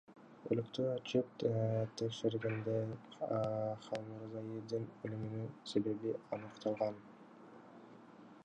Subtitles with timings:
[0.53, 1.43] Өлүктү ачып
[1.99, 2.77] текшергенде
[3.19, 6.99] Халмурзаевдин өлүмүнүн себеби аныкталган.